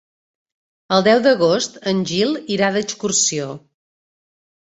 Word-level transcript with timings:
El 0.95 1.03
deu 1.07 1.19
d'agost 1.25 1.77
en 1.91 2.01
Gil 2.11 2.33
irà 2.55 2.71
d'excursió. 2.77 3.53